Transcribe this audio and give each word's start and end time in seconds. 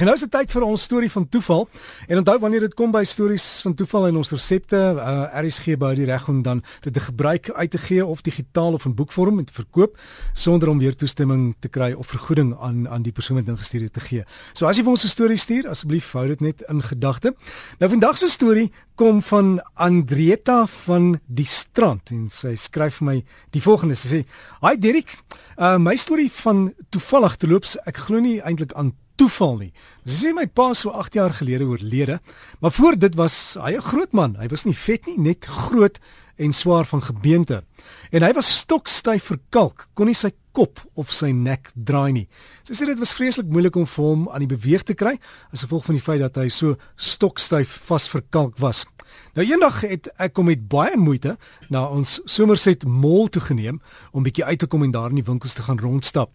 En 0.00 0.06
nou 0.08 0.14
is 0.16 0.22
dit 0.24 0.30
tyd 0.32 0.48
vir 0.48 0.64
ons 0.64 0.82
storie 0.82 1.10
van 1.12 1.26
toeval. 1.28 1.66
En 2.08 2.18
onthou 2.22 2.38
wanneer 2.40 2.62
dit 2.64 2.74
kom 2.74 2.88
by 2.88 3.02
stories 3.04 3.44
van 3.60 3.74
toeval 3.76 4.06
in 4.08 4.16
ons 4.16 4.30
resepte, 4.32 4.78
uh, 4.96 5.26
RSG 5.42 5.74
by 5.76 5.90
die 5.98 6.06
reg 6.08 6.24
om 6.32 6.38
dan 6.46 6.62
dit 6.86 6.94
te 6.96 7.02
gebruik 7.04 7.50
uit 7.50 7.70
te 7.70 7.80
gee 7.82 8.06
of 8.06 8.22
digitaal 8.24 8.78
of 8.78 8.86
in 8.88 8.94
boekvorm 8.96 9.42
en 9.42 9.44
te 9.44 9.52
verkoop 9.52 9.98
sonder 10.32 10.72
om 10.72 10.80
weer 10.80 10.96
toestemming 10.96 11.52
te 11.60 11.68
kry 11.68 11.90
of 11.92 12.08
vergoeding 12.14 12.54
aan 12.56 12.88
aan 12.88 13.04
die 13.04 13.12
persoon 13.12 13.42
wat 13.42 13.52
ingestuur 13.52 13.90
het 13.90 13.92
te 13.92 14.00
gee. 14.06 14.24
So 14.56 14.70
as 14.70 14.80
jy 14.80 14.86
vir 14.88 14.94
ons 14.96 15.04
'n 15.04 15.12
storie 15.12 15.36
stuur, 15.36 15.68
asseblief 15.68 16.12
hou 16.16 16.26
dit 16.28 16.40
net 16.40 16.64
in 16.72 16.80
gedagte. 16.82 17.34
Nou 17.78 17.90
vandag 17.90 18.16
se 18.16 18.28
storie 18.28 18.72
kom 19.00 19.22
van 19.24 19.54
Andrieta 19.80 20.66
van 20.84 21.14
die 21.24 21.46
Strand 21.48 22.10
en 22.12 22.26
sy 22.28 22.52
skryf 22.60 22.98
vir 22.98 23.06
my 23.08 23.14
die 23.54 23.62
volgende. 23.64 23.96
Sy 23.96 24.08
sê: 24.10 24.18
"Hi 24.60 24.74
Dirk, 24.76 25.14
uh, 25.56 25.78
my 25.80 25.94
storie 25.96 26.28
van 26.42 26.74
toevallig 26.92 27.36
te 27.36 27.48
loop, 27.48 27.64
ek 27.86 27.96
glo 27.96 28.20
nie 28.20 28.42
eintlik 28.44 28.74
aan 28.76 28.92
toeval 29.16 29.56
nie. 29.56 29.72
Sy 30.04 30.16
sê 30.16 30.34
my 30.36 30.46
pa 30.46 30.74
so 30.74 30.92
8 30.92 31.16
jaar 31.16 31.32
gelede 31.32 31.64
oorlede, 31.64 32.20
maar 32.60 32.72
voor 32.72 32.96
dit 32.96 33.14
was 33.14 33.56
hy 33.60 33.76
'n 33.76 33.88
groot 33.88 34.12
man. 34.12 34.36
Hy 34.36 34.48
was 34.48 34.64
nie 34.64 34.76
vet 34.76 35.06
nie, 35.06 35.18
net 35.18 35.46
groot 35.46 35.98
en 36.36 36.52
swaar 36.52 36.84
van 36.84 37.02
gebeente. 37.02 37.64
En 38.12 38.22
hy 38.22 38.32
was 38.32 38.58
stokstyf 38.58 39.24
verkalk, 39.24 39.88
kon 39.94 40.06
nie 40.06 40.14
sy 40.14 40.32
kop 40.56 40.80
of 40.98 41.12
sy 41.14 41.30
nek 41.36 41.70
draai 41.74 42.12
nie. 42.12 42.26
Sy 42.66 42.78
sê 42.78 42.88
dit 42.88 43.00
was 43.00 43.14
vreeslik 43.16 43.50
moeilik 43.50 43.76
om 43.78 43.86
vir 43.88 44.04
hom 44.04 44.28
aan 44.30 44.44
die 44.44 44.50
beweeg 44.50 44.86
te 44.86 44.96
kry 44.98 45.16
as 45.50 45.64
gevolg 45.64 45.86
van 45.88 45.98
die 45.98 46.04
feit 46.04 46.22
dat 46.22 46.38
hy 46.40 46.48
so 46.52 46.76
stokstyf 46.96 47.80
vasverkalk 47.88 48.58
was. 48.62 48.84
Nou 49.34 49.46
eendag 49.46 49.80
het 49.86 50.08
ek 50.22 50.34
kom 50.36 50.48
met 50.50 50.66
baie 50.70 50.98
moeite 50.98 51.36
na 51.70 51.84
ons 51.90 52.18
Somerset 52.30 52.84
Mall 52.86 53.30
toe 53.32 53.42
geneem 53.42 53.80
om 54.12 54.26
bietjie 54.26 54.46
uit 54.46 54.60
te 54.62 54.68
kom 54.70 54.84
en 54.86 54.94
daar 54.94 55.10
in 55.10 55.20
die 55.20 55.26
winkels 55.26 55.56
te 55.58 55.66
gaan 55.66 55.80
rondstap. 55.82 56.32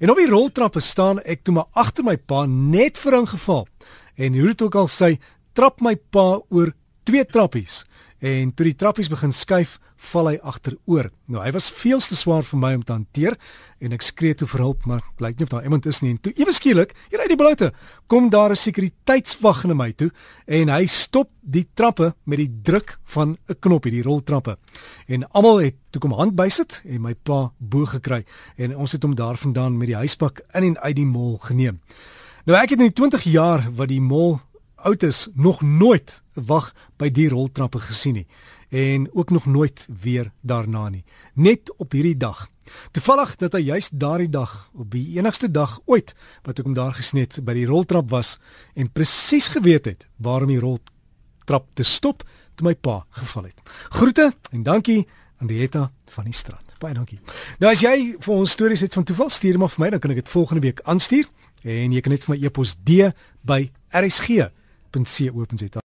En 0.00 0.12
op 0.12 0.20
die 0.20 0.30
roltrappe 0.30 0.80
staan 0.84 1.22
ek 1.24 1.44
toe 1.44 1.56
maar 1.58 1.70
agter 1.72 2.04
my 2.04 2.16
pa 2.16 2.44
net 2.48 3.00
vir 3.00 3.20
ingeval. 3.20 3.66
En 4.16 4.36
hoe 4.38 4.52
dit 4.52 4.62
ook 4.62 4.76
al 4.78 4.88
sê, 4.88 5.16
trap 5.54 5.80
my 5.80 5.96
pa 5.96 6.40
oor 6.50 6.72
twee 7.04 7.24
trappies 7.24 7.82
en 8.24 8.54
toe 8.56 8.64
die 8.70 8.76
trappies 8.78 9.10
begin 9.12 9.32
skuif, 9.36 9.76
val 10.10 10.30
hy 10.30 10.38
agteroor. 10.40 11.10
Nou 11.30 11.42
hy 11.44 11.50
was 11.54 11.66
veel 11.72 12.00
te 12.00 12.16
swaar 12.16 12.44
vir 12.46 12.60
my 12.60 12.70
om 12.78 12.84
te 12.86 12.94
hanteer 12.94 13.36
en 13.84 13.92
ek 13.92 14.04
skree 14.04 14.36
toe 14.38 14.48
vir 14.48 14.62
hulp, 14.64 14.86
maar 14.88 15.02
blyk 15.20 15.36
nie 15.38 15.46
of 15.46 15.52
daar 15.52 15.66
iemand 15.66 15.86
is 15.90 16.00
nie. 16.00 16.14
En 16.14 16.20
toe 16.24 16.32
ewe 16.40 16.54
skielik, 16.56 16.94
hier 17.12 17.20
uit 17.20 17.32
die 17.34 17.38
bloute, 17.40 17.70
kom 18.08 18.30
daar 18.32 18.50
'n 18.52 18.56
sekuriteitswag 18.56 19.64
na 19.64 19.74
my 19.74 19.92
toe 19.92 20.10
en 20.46 20.68
hy 20.68 20.86
stop 20.86 21.30
die 21.42 21.66
trappe 21.74 22.14
met 22.24 22.38
die 22.38 22.50
druk 22.62 22.98
van 23.04 23.36
'n 23.48 23.56
knop 23.60 23.84
hierdie 23.84 24.02
roltrappe. 24.02 24.56
En 25.06 25.28
almal 25.32 25.58
het 25.58 25.74
toe 25.90 26.00
kom 26.00 26.12
hand 26.12 26.34
bysit 26.34 26.82
en 26.84 27.02
my 27.02 27.14
pa 27.14 27.52
bo 27.58 27.84
gekry 27.84 28.24
en 28.56 28.76
ons 28.76 28.92
het 28.92 29.02
hom 29.02 29.14
daarvandaan 29.14 29.76
met 29.76 29.88
die 29.88 29.96
huispak 29.96 30.40
in 30.54 30.62
en 30.62 30.78
uit 30.78 30.96
die 30.96 31.06
mall 31.06 31.38
geneem. 31.40 31.80
Nou 32.46 32.56
ek 32.58 32.70
het 32.70 32.80
in 32.80 32.88
die 32.88 32.92
20 32.92 33.22
jaar 33.24 33.70
wat 33.72 33.88
die 33.88 34.00
mall 34.00 34.40
oud 34.76 35.02
is 35.02 35.28
nog 35.34 35.62
nooit 35.62 36.23
wag 36.34 36.72
by 36.96 37.10
die 37.10 37.28
roltrappe 37.28 37.78
gesien 37.78 38.20
nie 38.20 38.26
en 38.74 39.08
ook 39.12 39.30
nog 39.30 39.46
nooit 39.46 39.86
weer 40.00 40.32
daarna 40.40 40.88
nie. 40.88 41.04
Net 41.34 41.70
op 41.76 41.92
hierdie 41.92 42.16
dag. 42.16 42.48
Toevallig 42.90 43.36
dat 43.36 43.52
hy 43.52 43.60
juist 43.60 43.98
daardie 44.00 44.28
dag 44.28 44.70
op 44.72 44.90
die 44.90 45.18
enigste 45.18 45.50
dag 45.50 45.78
ooit 45.84 46.14
wat 46.42 46.58
ek 46.58 46.66
hom 46.66 46.74
daar 46.74 46.96
gesnet 46.96 47.38
by 47.44 47.54
die 47.54 47.68
roltrap 47.70 48.10
was 48.10 48.38
en 48.74 48.90
presies 48.90 49.52
geweet 49.54 49.86
het 49.86 50.08
waarom 50.16 50.50
die 50.50 50.58
roltrap 50.58 51.68
te 51.78 51.86
stop 51.86 52.24
toe 52.54 52.66
my 52.66 52.74
pa 52.74 53.04
geval 53.20 53.50
het. 53.50 53.62
Groete 53.94 54.32
en 54.50 54.62
dankie 54.66 55.04
aan 55.38 55.50
die 55.50 55.62
Etta 55.62 55.90
van 56.16 56.24
die 56.24 56.34
strand. 56.34 56.74
Baie 56.82 56.94
dankie. 56.94 57.20
Nou 57.62 57.70
as 57.70 57.82
jy 57.84 58.16
vir 58.18 58.34
ons 58.34 58.50
stories 58.58 58.82
het 58.82 58.94
van 58.94 59.06
toeval 59.06 59.30
stuur 59.30 59.58
maar 59.58 59.70
vir 59.70 59.84
my 59.84 59.90
dan 59.94 60.02
kan 60.02 60.10
ek 60.16 60.24
dit 60.24 60.34
volgende 60.34 60.66
week 60.66 60.82
aanstuur 60.82 61.30
en 61.62 61.94
jy 61.94 62.02
kan 62.02 62.12
net 62.16 62.26
vir 62.26 62.34
my 62.34 62.42
e-pos 62.42 62.76
d 62.82 63.12
by 63.46 63.70
rsg.co.za 63.94 65.82